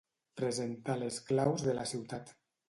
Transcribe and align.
Presentar 0.39 0.95
les 1.01 1.19
claus 1.29 1.67
de 1.69 1.77
la 1.81 1.85
ciutat. 1.93 2.35